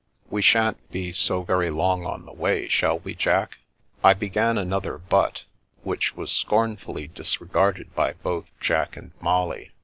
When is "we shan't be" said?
0.31-1.11